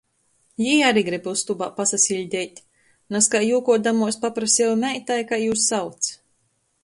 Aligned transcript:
Jī 0.67 0.71
ari 0.85 1.01
grib 1.09 1.27
ustobā 1.31 1.67
pasasiļdeit. 1.79 2.63
Nazkai 3.17 3.43
jūkuodamuos 3.49 4.19
papraseju 4.25 4.75
meitai, 4.85 5.21
kai 5.33 5.43
jū 5.45 5.61
sauc. 5.67 6.11